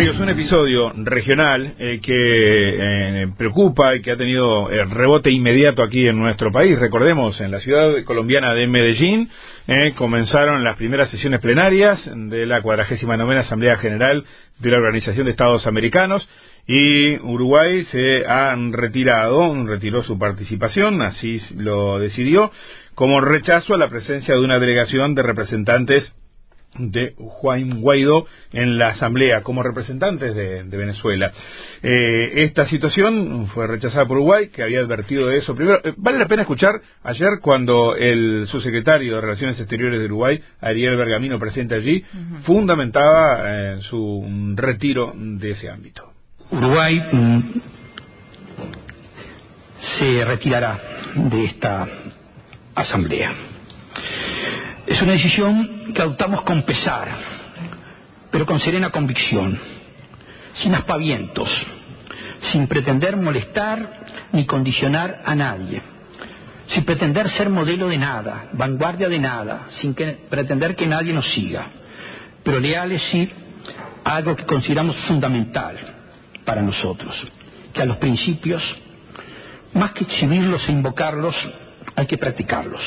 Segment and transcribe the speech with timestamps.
[0.00, 5.82] Amigos, un episodio regional eh, que eh, preocupa y que ha tenido eh, rebote inmediato
[5.82, 6.78] aquí en nuestro país.
[6.78, 9.28] Recordemos, en la ciudad colombiana de Medellín
[9.96, 14.24] comenzaron las primeras sesiones plenarias de la 49 Asamblea General
[14.58, 16.26] de la Organización de Estados Americanos
[16.66, 22.50] y Uruguay se ha retirado, retiró su participación, así lo decidió,
[22.94, 26.10] como rechazo a la presencia de una delegación de representantes
[26.78, 31.32] de Juan Guaidó en la Asamblea como representantes de, Venezuela.
[31.82, 35.54] Eh, esta situación fue rechazada por Uruguay, que había advertido de eso.
[35.54, 40.40] Primero, eh, vale la pena escuchar ayer cuando el subsecretario de Relaciones Exteriores de Uruguay,
[40.60, 42.02] Ariel Bergamino, presente allí,
[42.44, 46.12] fundamentaba eh, su retiro de ese ámbito.
[46.50, 47.40] Uruguay mm,
[49.98, 50.78] se retirará
[51.14, 51.86] de esta
[52.74, 53.32] Asamblea.
[54.90, 57.06] Es una decisión que adoptamos con pesar,
[58.28, 59.56] pero con serena convicción,
[60.54, 61.48] sin aspavientos,
[62.50, 63.88] sin pretender molestar
[64.32, 65.80] ni condicionar a nadie,
[66.74, 71.66] sin pretender ser modelo de nada, vanguardia de nada, sin pretender que nadie nos siga,
[72.42, 73.30] pero leales sí
[74.04, 75.78] a algo que consideramos fundamental
[76.44, 77.14] para nosotros,
[77.72, 78.60] que a los principios,
[79.72, 81.36] más que exhibirlos e invocarlos,
[81.94, 82.82] hay que practicarlos.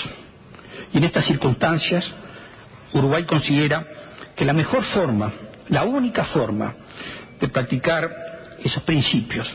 [0.94, 2.06] Y en estas circunstancias,
[2.94, 3.86] Uruguay considera
[4.36, 5.32] que la mejor forma,
[5.70, 6.74] la única forma
[7.40, 8.10] de practicar
[8.64, 9.52] esos principios,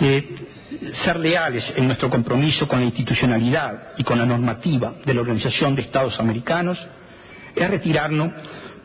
[0.00, 0.52] de
[1.04, 5.76] ser leales en nuestro compromiso con la institucionalidad y con la normativa de la Organización
[5.76, 6.78] de Estados Americanos,
[7.54, 8.32] es retirarnos,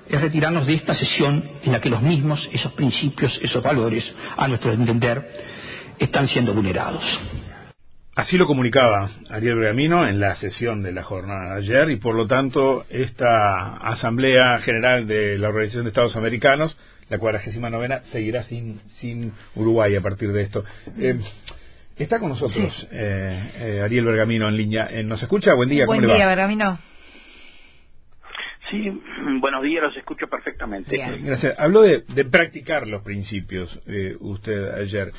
[0.07, 4.03] es retirarnos de esta sesión en la que los mismos, esos principios, esos valores,
[4.37, 5.27] a nuestro entender,
[5.97, 7.03] están siendo vulnerados.
[8.17, 12.15] Así lo comunicaba Ariel Breamino en la sesión de la jornada de ayer y por
[12.15, 16.75] lo tanto esta Asamblea General de la Organización de Estados Americanos,
[17.09, 20.65] la 49 seguirá sin, sin Uruguay a partir de esto.
[20.97, 21.19] Eh,
[21.95, 24.89] está con nosotros eh, eh, Ariel Bergamino en línea.
[25.03, 25.53] ¿Nos escucha?
[25.53, 25.85] Buen día.
[25.85, 26.79] Buen día, Bergamino.
[28.71, 28.99] Sí,
[29.39, 30.97] buenos días, los escucho perfectamente.
[30.97, 31.53] Gracias.
[31.59, 33.79] Habló de, de practicar los principios
[34.21, 35.11] usted ayer.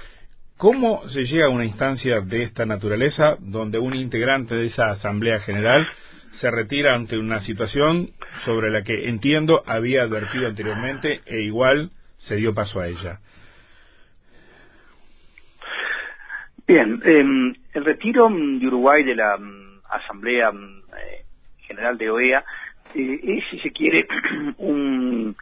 [0.59, 5.39] ¿Cómo se llega a una instancia de esta naturaleza donde un integrante de esa Asamblea
[5.39, 5.87] General
[6.41, 8.11] se retira ante una situación
[8.45, 13.21] sobre la que entiendo había advertido anteriormente e igual se dio paso a ella?
[16.67, 21.25] Bien, em, el retiro de Uruguay de la mm, Asamblea mm, eh,
[21.69, 22.45] General de OEA
[22.97, 24.09] eh, es, si se quiere,
[24.59, 25.37] un,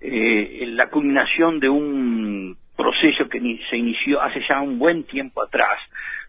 [0.00, 2.63] eh, la culminación de un
[3.04, 5.78] proceso que se inició hace ya un buen tiempo atrás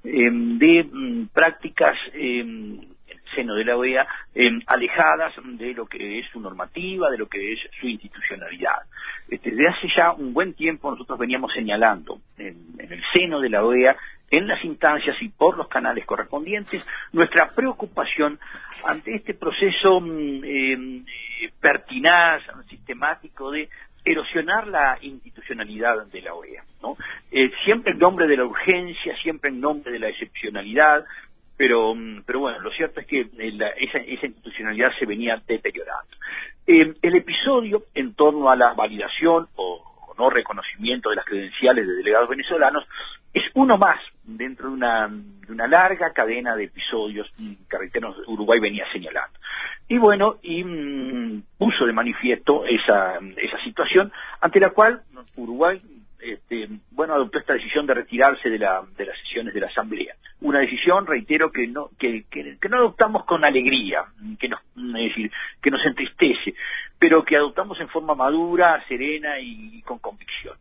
[0.04, 2.96] em, de mm, prácticas el
[3.34, 7.54] seno de la OEA em, alejadas de lo que es su normativa, de lo que
[7.54, 8.84] es su institucionalidad.
[9.30, 13.64] Este, desde hace ya un buen tiempo nosotros veníamos señalando en, el seno de la
[13.64, 13.96] OEA
[14.32, 18.40] en las instancias y por los canales correspondientes nuestra preocupación
[18.84, 21.04] ante este proceso mm, eh,
[21.60, 23.70] pertinaz, sistemático de
[24.06, 26.96] erosionar la institucionalidad de la OEA, ¿no?
[27.32, 31.04] Eh, siempre en nombre de la urgencia, siempre en nombre de la excepcionalidad,
[31.58, 36.16] pero, mm, pero bueno, lo cierto es que eh, esa, institucionalidad se venía deteriorando.
[36.68, 41.94] Eh, el episodio en torno a la validación o, no reconocimiento de las credenciales de
[41.94, 42.86] delegados venezolanos
[43.34, 47.30] es uno más dentro de una, de una larga cadena de episodios
[47.70, 49.38] que, reitero, Uruguay venía señalando.
[49.88, 55.02] Y bueno, y mm, puso de manifiesto esa, esa situación ante la cual
[55.36, 55.82] Uruguay
[56.26, 60.16] este, bueno, adoptó esta decisión de retirarse de, la, de las sesiones de la Asamblea.
[60.42, 64.06] Una decisión, reitero, que no, que, que, no adoptamos con alegría,
[64.40, 66.56] que nos, es decir, que nos entristece,
[67.00, 70.56] pero que adoptamos en forma madura, serena y con convicción.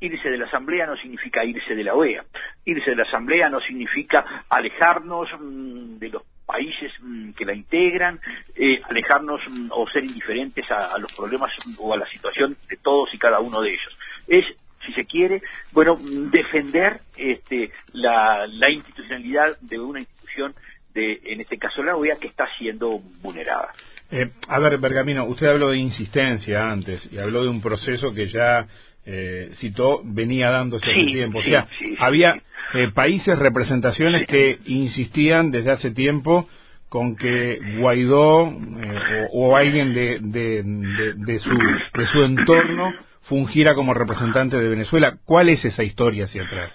[0.00, 2.24] Irse de la Asamblea no significa irse de la OEA.
[2.64, 8.20] Irse de la Asamblea no significa alejarnos mm, de los países mm, que la integran,
[8.54, 13.12] eh, alejarnos mm, o ser indiferentes a, los problemas o a la situación de todos
[13.12, 13.98] y cada uno de ellos.
[14.28, 14.44] Es,
[14.86, 15.42] si se quiere,
[15.72, 20.54] bueno, defender este, la, institucionalidad de una institución,
[20.98, 23.68] de, en este caso la OEA, que está siendo vulnerada.
[24.10, 28.28] Eh, a ver, Bergamino, usted habló de insistencia antes y habló de un proceso que
[28.28, 28.66] ya
[29.04, 31.38] eh, citó venía dándose hace tiempo.
[31.38, 31.66] o sea,
[31.98, 32.34] había
[32.74, 36.48] eh, países, representaciones que insistían desde hace tiempo
[36.88, 42.92] con que Guaidó eh, o, alguien de, de, su, de su entorno
[43.22, 45.18] fungiera como representante de Venezuela.
[45.24, 46.72] ¿Cuál es esa historia hacia atrás?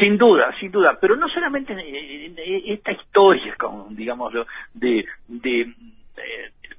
[0.00, 1.76] Sin duda, sin duda, pero no solamente
[2.72, 3.54] esta historia,
[3.90, 4.32] digamos,
[4.74, 5.74] de, de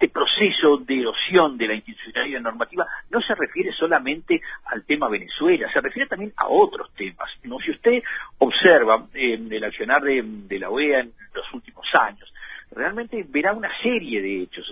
[0.01, 5.71] este proceso de erosión de la institucionalidad normativa no se refiere solamente al tema Venezuela,
[5.71, 7.29] se refiere también a otros temas.
[7.43, 7.59] ¿no?
[7.59, 8.01] Si usted
[8.39, 12.30] observa en el accionar de la OEA en los últimos años,
[12.71, 14.65] realmente verá una serie de hechos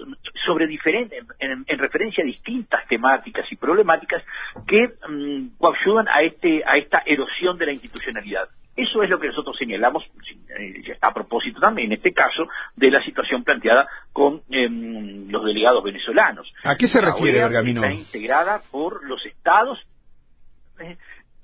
[0.45, 4.23] sobre diferentes, en, referencia a distintas temáticas y problemáticas
[4.67, 8.49] que mm, ayudan a este a esta erosión de la institucionalidad.
[8.75, 10.03] Eso es lo que nosotros señalamos
[10.57, 12.47] eh, a propósito también, en este caso,
[12.77, 16.49] de la situación planteada con em, los delegados venezolanos.
[16.63, 17.83] ¿A qué se refiere, Bergamino?
[17.83, 19.79] Está integrada por los estados,
[20.79, 20.95] eh,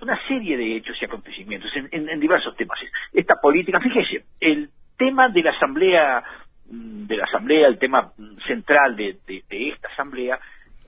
[0.02, 2.80] una serie de hechos y acontecimientos en, diversos temas.
[3.12, 6.24] Esta política, fíjese, el tema de la Asamblea
[6.68, 8.12] de la Asamblea, el tema
[8.48, 9.18] central de,
[9.50, 10.40] esta Asamblea,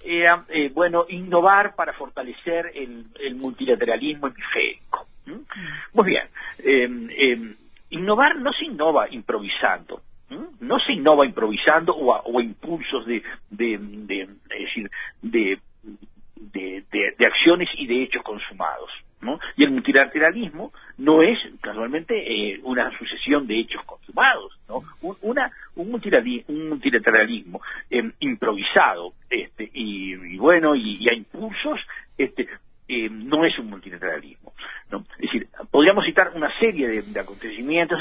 [0.03, 5.07] era, eh, bueno, innovar para fortalecer el, multilateralismo hemisférico.
[5.93, 6.27] Muy bien,
[6.59, 7.55] em, em,
[7.89, 10.01] innovar no se innova improvisando,
[10.61, 14.89] no se innova improvisando o a, impulsos de, de, de, decir,
[15.21, 15.59] de,
[16.39, 18.89] de acciones y de hechos consumados.
[19.21, 19.39] ¿no?
[19.55, 24.83] Y el multilateralismo no es casualmente eh, una sucesión de hechos consumados, ¿no?
[25.01, 25.51] Un, una,
[25.81, 31.79] un, multilateralismo, em, improvisado este, y, bueno, y, a impulsos,
[32.17, 32.47] este,
[32.87, 34.53] em, no es un multilateralismo.
[34.91, 35.05] ¿no?
[35.19, 37.99] Es decir, podríamos citar una serie de, acontecimientos,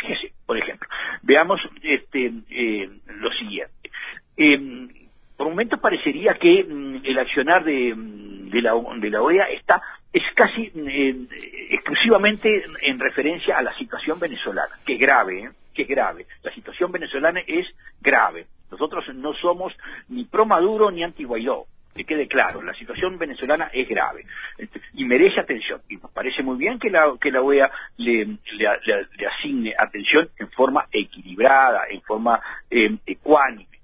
[0.00, 0.88] fíjese, por ejemplo,
[1.22, 3.90] veamos este, eh, lo siguiente.
[4.36, 4.88] Em,
[5.36, 9.80] por momentos parecería que mm, el accionar de, de, la, de la OEA está
[10.12, 11.26] es casi eh,
[11.70, 15.50] exclusivamente en referencia a la situación venezolana, que es grave, ¿eh?
[15.78, 16.26] Que es grave.
[16.42, 17.66] La situación venezolana es
[18.00, 18.46] grave.
[18.70, 19.72] Nosotros no somos
[20.08, 24.24] ni pro Maduro ni anti Guaidó, que quede claro, la situación venezolana es grave
[24.58, 25.80] este, y merece atención.
[25.88, 30.50] Y nos parece muy bien que la, que la OEA le, le, asigne atención en
[30.50, 33.78] forma equilibrada, en forma eh, ecuánime,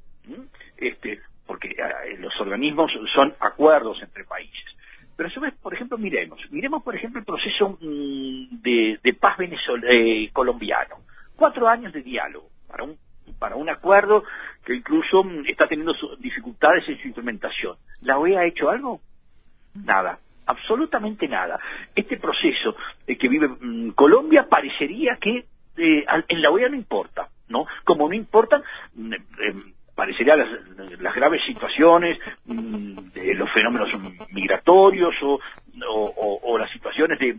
[0.76, 4.64] este, porque eh, los organismos son acuerdos entre países.
[5.16, 10.28] Pero su vez, por ejemplo, miremos, miremos por ejemplo el proceso mm, de, paz eh,
[10.32, 11.03] colombiano.
[11.44, 12.96] Cuatro años de diálogo para un
[13.38, 14.24] para un acuerdo
[14.64, 17.76] que incluso mm, está teniendo dificultades en su implementación.
[18.00, 19.02] ¿La OEA ha hecho algo?
[19.74, 21.60] Nada, absolutamente nada.
[21.94, 22.74] Este proceso
[23.06, 25.44] eh, que vive mm, Colombia parecería que
[25.76, 27.66] eh, en la OEA no importa, ¿no?
[27.84, 28.62] Como no importan
[29.94, 30.48] parecería las,
[30.98, 33.90] las graves situaciones mm, de los fenómenos
[34.30, 37.36] migratorios o, las situaciones de,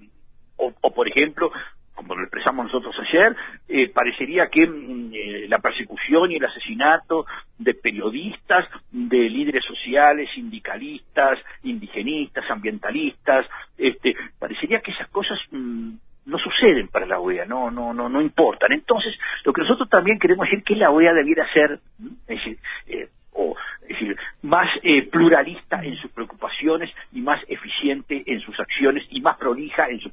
[0.57, 1.51] o, por ejemplo,
[1.95, 3.35] como lo expresamos nosotros ayer,
[3.67, 7.25] eh, parecería que mm, eh, la persecución y el asesinato
[7.57, 13.45] de periodistas, de líderes sociales, sindicalistas, indigenistas, ambientalistas,
[13.77, 15.93] este, parecería que esas cosas mm,
[16.25, 18.71] no suceden para la OEA, no, no, no, no importan.
[18.73, 19.13] Entonces,
[19.43, 21.79] lo que nosotros también queremos decir que la OEA debiera ser,
[22.27, 22.57] es decir,
[22.87, 28.59] eh, o, es decir más eh, pluralista en sus preocupaciones y más eficiente en sus
[28.59, 30.09] acciones y más prolija en su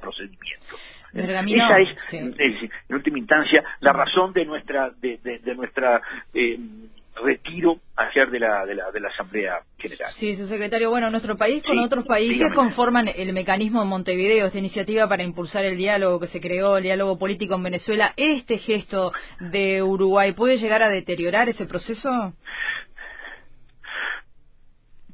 [1.14, 6.00] Esa es, en última instancia, la razón de nuestra, de, de, nuestra
[6.32, 6.59] eh,
[7.23, 10.12] retiro ayer de la, de la, de la Asamblea General.
[10.19, 10.91] Sí, su secretario.
[10.91, 15.64] Bueno, nuestro país con otros países conforman el mecanismo de Montevideo, esta iniciativa para impulsar
[15.64, 18.15] el diálogo que se creó, el diálogo político en Venezuela.
[18.17, 22.32] ¿Este gesto de Uruguay puede llegar a deteriorar ese proceso?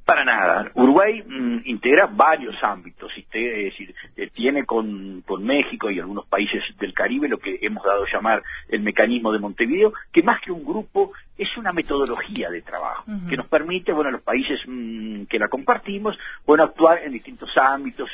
[0.09, 0.71] Para nada.
[0.73, 6.65] Uruguay mm, integra varios ámbitos, es decir, eh, tiene con, con, México y algunos países
[6.79, 10.51] del Caribe lo que hemos dado a llamar el mecanismo de Montevideo, que más que
[10.51, 15.39] un grupo es una metodología de trabajo que nos permite, bueno, los países mm, que
[15.39, 18.11] la compartimos, bueno, actuar en distintos ámbitos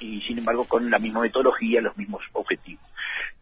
[0.00, 2.84] y, sin embargo con la misma metodología, los mismos objetivos.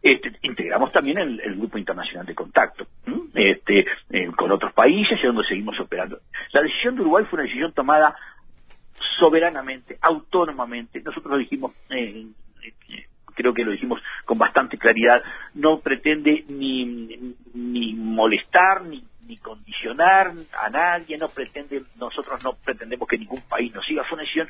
[0.01, 2.85] Este, integramos también el, grupo internacional de contacto
[3.33, 6.19] este, eh, con otros países y donde seguimos operando.
[6.51, 8.13] La decisión de Uruguay fue una decisión tomada
[9.19, 11.01] soberanamente, autónomamente.
[11.01, 12.27] Nosotros lo dijimos, eh,
[12.89, 19.37] eh, creo que lo dijimos con bastante claridad, no pretende ni, ni molestar, ni ni
[19.37, 24.23] condicionar a nadie, no pretende, nosotros no pretendemos que ningún país nos siga, fue una
[24.23, 24.47] decisión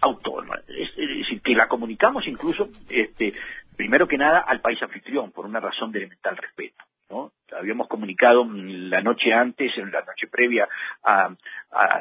[0.00, 3.32] autónoma, es, decir, que la comunicamos incluso, este,
[3.76, 6.84] primero que nada, al país anfitrión, por una razón de elemental respeto.
[7.10, 7.32] ¿no?
[7.58, 10.68] Habíamos comunicado la noche antes, en la noche previa
[11.02, 11.30] a,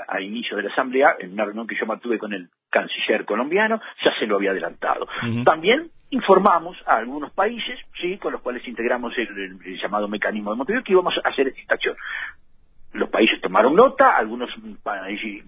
[0.08, 3.82] a, inicio de la asamblea, en una reunión que yo mantuve con el canciller colombiano,
[4.04, 5.08] ya se lo había adelantado.
[5.44, 10.84] También informamos a algunos países, sí, con los cuales integramos el, llamado mecanismo de Montevideo,
[10.84, 11.96] que íbamos a hacer esta acción.
[12.92, 14.50] Los países tomaron nota, algunos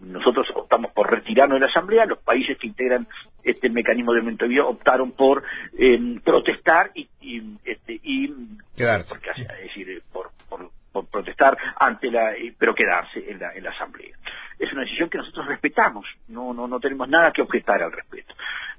[0.01, 3.07] nosotros optamos por retirarnos de la asamblea, los países que integran
[3.43, 5.43] este mecanismo de Montevideo optaron por
[5.75, 8.31] em, protestar y, y, este, y
[8.75, 13.71] quedarse, es decir, por, por, por protestar ante la, pero quedarse en la, en la
[13.71, 14.15] asamblea.
[14.59, 18.30] Es una decisión que nosotros respetamos, no, no, no tenemos nada que objetar al respecto.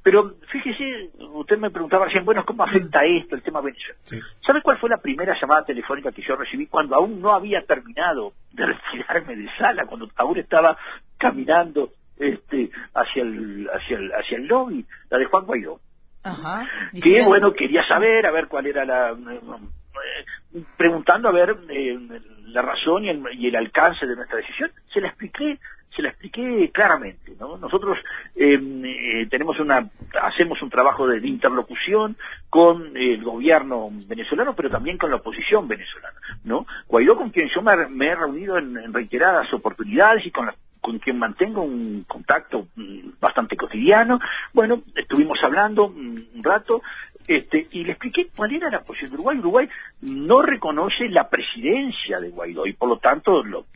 [0.03, 4.01] Pero fíjese, usted me preguntaba recién, bueno, ¿cómo afecta esto el tema Venezuela?
[4.45, 8.33] ¿Sabe cuál fue la primera llamada telefónica que yo recibí cuando aún no había terminado
[8.53, 10.77] de retirarme de sala, cuando aún estaba
[11.19, 15.79] caminando este, hacia el, hacia el, hacia el lobby, la de Juan Guaidó?
[16.25, 16.69] Ajá,
[17.01, 19.11] que bueno, quería saber, a ver cuál era la...
[19.11, 21.99] Eh, preguntando a ver eh,
[22.47, 25.59] la razón y el, y el alcance de nuestra decisión, se la expliqué
[25.95, 27.33] se la expliqué claramente.
[27.39, 27.57] ¿no?
[27.57, 27.99] Nosotros
[28.35, 29.89] em, eh, tenemos una,
[30.23, 32.17] hacemos un trabajo de interlocución
[32.51, 36.19] con el gobierno venezolano, pero también con la oposición venezolana.
[36.45, 36.67] ¿no?
[36.89, 41.63] Guaidó, con quien yo me, he reunido en, reiteradas oportunidades y con con quien mantengo
[41.63, 44.19] un contacto mm, bastante cotidiano.
[44.53, 46.83] Bueno, estuvimos hablando un rato,
[47.27, 49.39] este, y le expliqué cuál era la posición de Uruguay.
[49.39, 49.69] Uruguay
[50.03, 53.67] no reconoce la presidencia de Guaidó y por lo tanto los,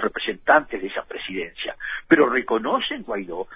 [0.00, 1.76] representantes de esa presidencia,
[2.06, 3.48] pero reconocen Guaidó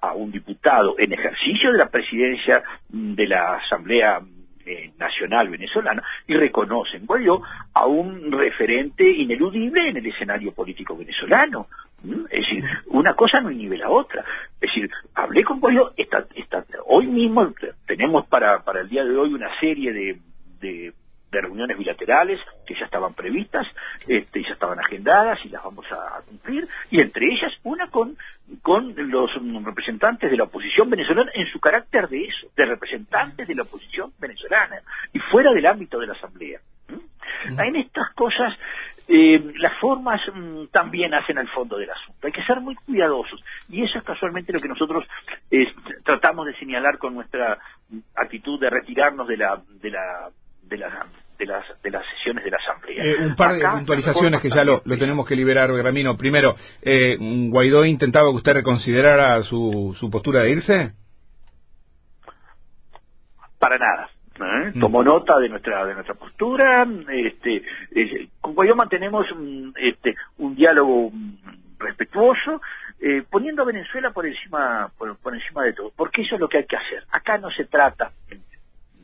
[0.00, 4.20] a, un diputado en ejercicio de la presidencia de la Asamblea
[4.64, 7.42] eh, Nacional Venezolana y reconocen Guaidó
[7.74, 11.66] a un referente ineludible en el escenario político venezolano.
[12.02, 12.24] ¿Mm?
[12.30, 14.24] Es decir, una cosa no inhibe la otra.
[14.54, 17.52] Es decir, hablé con Guaidó, está, está, hoy mismo
[17.86, 20.18] tenemos para, para el día de hoy una serie de,
[20.60, 20.92] de,
[21.30, 23.66] reuniones bilaterales que ya estaban previstas,
[24.06, 28.18] este, ya estaban agendadas y las vamos a, cumplir, y entre ellas una con,
[28.60, 29.30] con los
[29.64, 34.12] representantes de la oposición venezolana en su carácter de eso, de representantes de la oposición
[34.20, 34.82] venezolana,
[35.14, 36.60] y fuera del ámbito de la Asamblea.
[36.88, 37.60] ¿Mm?
[37.60, 38.54] En estas cosas
[39.14, 42.26] eh, las formas mm, también hacen al fondo del asunto.
[42.26, 43.44] Hay que ser muy cuidadosos.
[43.68, 45.04] Y eso es casualmente lo que nosotros
[45.50, 45.66] eh,
[46.02, 47.58] tratamos de señalar con nuestra
[48.16, 50.30] actitud de retirarnos de la, de la,
[50.62, 51.06] de la
[51.38, 53.04] de las, de las sesiones de la Asamblea.
[53.04, 56.16] Eh, un par de puntualizaciones que ya lo, tenemos que liberar, Gramino.
[56.16, 60.92] Primero, eh, ¿Guaidó intentaba que usted reconsiderara su, su postura de irse?
[63.58, 64.08] Para nada.
[64.44, 64.72] ¿Eh?
[64.80, 67.62] tomó nota de nuestra de nuestra postura este
[68.40, 69.26] con Guaidó mantenemos
[69.76, 71.10] este un diálogo
[71.78, 72.60] respetuoso
[73.00, 76.48] eh, poniendo a Venezuela por encima por, por encima de todo porque eso es lo
[76.48, 78.12] que hay que hacer acá no se trata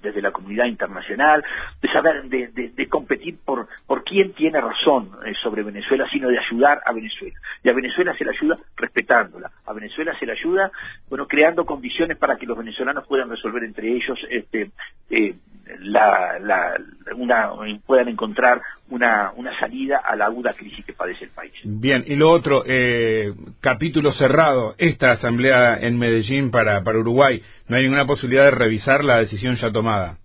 [0.01, 1.45] desde la comunidad internacional,
[1.81, 6.39] de saber, de, de, competir por, por quién tiene razón eh, sobre Venezuela, sino de
[6.39, 7.37] ayudar a Venezuela.
[7.63, 10.71] Y a Venezuela se le ayuda respetándola, a Venezuela se le ayuda,
[11.09, 14.71] bueno, creando condiciones para que los venezolanos puedan resolver entre ellos este,
[15.11, 15.35] eh,
[15.81, 16.77] la,
[17.17, 17.51] una,
[17.87, 21.53] puedan encontrar una, una salida a la aguda crisis que padece el país.
[21.65, 27.77] Bien, y lo otro, eh, capítulo cerrado, esta asamblea en Medellín para, para Uruguay, ¿no
[27.77, 30.19] hay ninguna posibilidad de revisar la decisión ya tomada?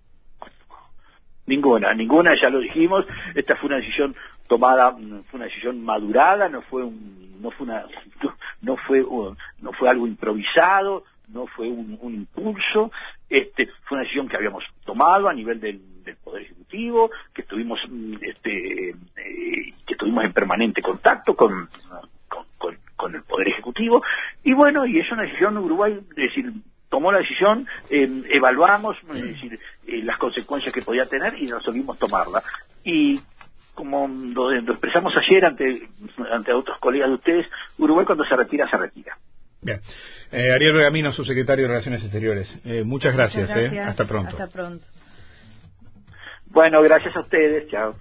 [1.46, 4.16] Ninguna, ninguna, ya lo dijimos, esta fue una decisión
[4.48, 7.84] tomada, fue una decisión madurada, no fue un, no fue una,
[8.62, 9.04] no fue,
[9.60, 12.90] no fue algo improvisado, no fue un, impulso,
[13.28, 15.80] este, fue una decisión que habíamos tomado a nivel del,
[16.22, 21.70] Poder Ejecutivo, que estuvimos, mm, este, eh, que estuvimos en permanente contacto con,
[22.96, 24.02] con, el Poder Ejecutivo,
[24.42, 26.52] y bueno, y es una decisión de Uruguay, decir,
[27.04, 31.98] tomó la decisión, eh, evaluamos es decir, eh, las consecuencias que podía tener y resolvimos
[31.98, 32.42] tomarla.
[32.82, 33.20] Y
[33.74, 35.88] como lo, expresamos ayer ante,
[36.32, 37.46] ante otros colegas de ustedes,
[37.76, 39.18] Uruguay cuando se retira, se retira.
[39.60, 39.80] Bien.
[40.32, 42.48] Eh, Ariel Regamino, subsecretario de Relaciones Exteriores.
[42.64, 43.50] Eh, muchas gracias.
[43.50, 43.78] Eh.
[43.80, 44.30] Hasta pronto.
[44.30, 44.86] Hasta pronto.
[46.46, 47.68] Bueno, gracias a ustedes.
[47.68, 47.96] Chao.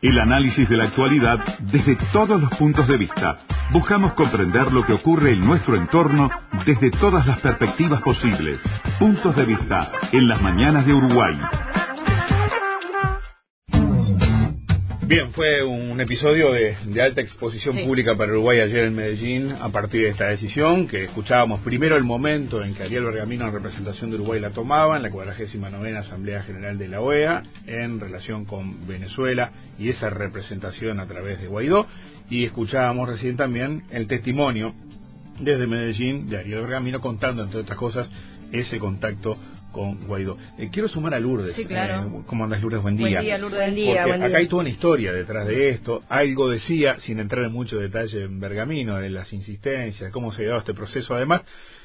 [0.00, 3.38] El análisis de la actualidad desde todos los puntos de vista.
[3.72, 6.30] Buscamos comprender lo que ocurre en nuestro entorno
[6.64, 8.60] desde todas las perspectivas posibles.
[9.00, 11.36] Puntos de vista en las mañanas de Uruguay.
[15.08, 20.02] Bien, fue un episodio de, alta exposición pública para Uruguay ayer en Medellín a partir
[20.02, 24.16] de esta decisión, que escuchábamos primero el momento en que Ariel Bergamino en representación de
[24.16, 29.50] Uruguay la tomaba en la 49 Asamblea General de la OEA en relación con Venezuela
[29.78, 31.86] y esa representación a través de Guaidó,
[32.28, 34.74] y escuchábamos recién también el testimonio
[35.40, 38.12] desde Medellín de Ariel Bergamino contando, entre otras cosas,
[38.52, 39.38] ese contacto
[39.78, 40.36] con Guaidó.
[40.58, 41.54] Eh, quiero sumar a Lourdes.
[41.54, 42.08] Sí, claro.
[42.08, 42.82] Eh, ¿Cómo andas, Lourdes?
[42.82, 43.10] Buen día.
[43.10, 43.60] Buen día, Lourdes.
[43.60, 46.02] Buen día, Porque acá hay toda una historia detrás de esto.
[46.08, 50.48] Algo decía, sin entrar en mucho detalle en Bergamino, de las insistencias, cómo se ha
[50.48, 51.14] dado este proceso.
[51.14, 51.42] Además,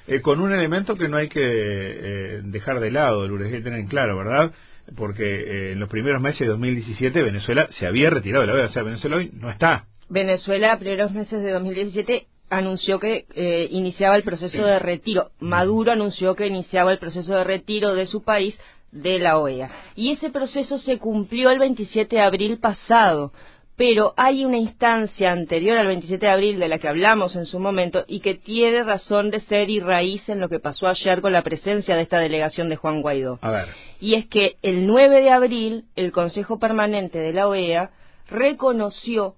[0.08, 3.64] eh, con un elemento que no hay que eh, dejar de lado, Lourdes, hay que
[3.64, 4.52] tener en claro, ¿verdad?
[4.98, 8.66] Porque en los primeros meses de 2017 Venezuela se había retirado de la OEA.
[8.66, 9.86] O sea, Venezuela hoy no está.
[10.10, 15.32] Venezuela, primeros meses de 2017 anunció que eh, iniciaba el proceso de retiro.
[15.40, 18.60] Maduro anunció que iniciaba el proceso de retiro de su país
[18.92, 19.70] de la OEA.
[19.96, 23.32] Y ese proceso se cumplió el 27 de abril pasado
[23.76, 27.60] pero hay una instancia anterior al 27 de abril de la que hablamos en su
[27.60, 31.34] momento y que tiene razón de ser y raíz en lo que pasó ayer con
[31.34, 33.40] la presencia de esta delegación de Juan Guaidó.
[33.42, 33.68] A ver.
[34.00, 37.90] Y es que el 9 de abril el Consejo Permanente de la OEA
[38.30, 39.36] reconoció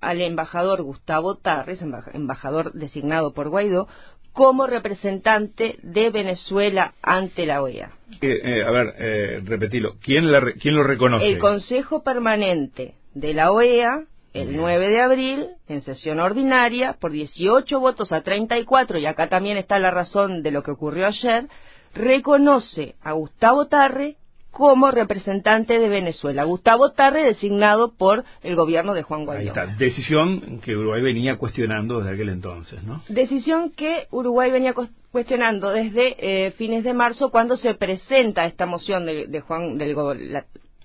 [0.00, 1.80] al embajador Gustavo Tarres,
[2.12, 3.88] embajador designado por Guaidó,
[4.32, 7.92] como representante de Venezuela ante la OEA.
[8.20, 9.94] Eh, eh, a ver, eh, repetilo.
[10.02, 10.24] ¿Quién,
[10.60, 11.26] ¿Quién lo reconoce?
[11.26, 14.04] El Consejo Permanente de la OEA
[14.36, 19.56] el 9 de abril, en sesión ordinaria, por 18 votos a 34, y acá también
[19.56, 21.46] está la razón de lo que ocurrió ayer,
[21.94, 24.16] reconoce a Gustavo Tarre
[24.56, 26.44] como representante de Venezuela.
[26.44, 29.42] Gustavo Tarre designado por el gobierno de Juan Guaidó.
[29.42, 29.66] Ahí está.
[29.76, 33.02] Decisión que Uruguay venía cuestionando desde aquel entonces, ¿no?
[33.10, 34.72] Decisión que Uruguay venía
[35.12, 39.94] cuestionando desde eh, fines de marzo cuando se presenta esta moción de, Juan, del,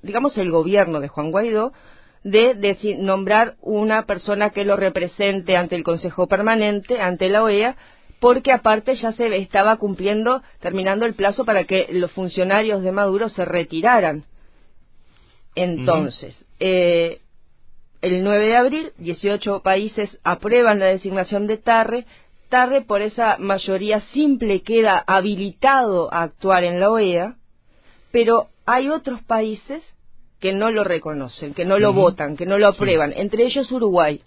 [0.02, 1.72] digamos el gobierno de Juan Guaidó,
[2.26, 7.78] de, nombrar una persona que lo represente ante el Consejo Permanente, ante la OEA,
[8.22, 13.30] porque aparte ya se estaba cumpliendo, terminando el plazo para que los funcionarios de Maduro
[13.30, 14.26] se retiraran.
[15.56, 17.22] Entonces, eh,
[18.02, 22.06] el 9 de abril, 18 países aprueban la designación de Tarre.
[22.50, 27.38] Tarre, por esa mayoría simple, queda habilitado a actuar en la OEA,
[28.12, 29.84] pero hay otros países
[30.40, 34.22] que no lo reconocen, que no lo votan, que no lo aprueban, entre ellos Uruguay.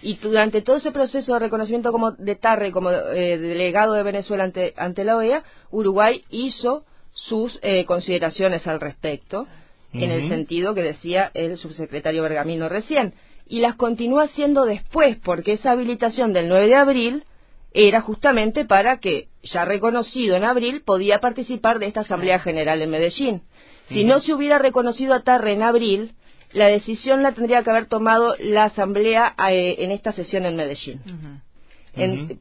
[0.00, 4.44] Y durante todo ese proceso de reconocimiento como de Tarre como eh, delegado de Venezuela
[4.44, 9.46] ante, ante la OEA, Uruguay hizo sus eh, consideraciones al respecto,
[9.92, 13.14] en el sentido que decía el subsecretario Bergamino recién,
[13.46, 17.24] y las continúa haciendo después, porque esa habilitación del 9 de abril
[17.72, 22.90] era justamente para que, ya reconocido en abril, podía participar de esta Asamblea General en
[22.90, 23.42] Medellín.
[23.88, 26.12] Si no se hubiera reconocido a Tarre en abril,
[26.52, 31.00] la decisión la tendría que haber tomado la Asamblea eh, en esta sesión en Medellín,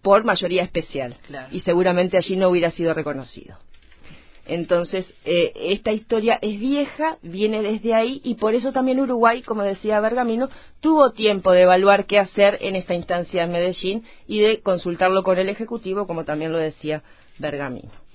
[0.02, 1.16] por mayoría especial,
[1.52, 3.58] y seguramente allí no hubiera sido reconocido.
[4.48, 9.62] Entonces, eh, esta historia es vieja, viene desde ahí, y por eso también Uruguay, como
[9.62, 14.62] decía Bergamino, tuvo tiempo de evaluar qué hacer en esta instancia en Medellín y de
[14.62, 17.04] consultarlo con el Ejecutivo, como también lo decía
[17.40, 18.07] Bergamino.